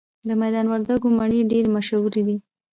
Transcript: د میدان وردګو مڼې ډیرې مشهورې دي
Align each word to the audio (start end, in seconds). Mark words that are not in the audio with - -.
د 0.27 0.29
میدان 0.41 0.65
وردګو 0.69 1.07
مڼې 1.17 1.39
ډیرې 1.51 1.69
مشهورې 1.75 2.21
دي 2.27 2.37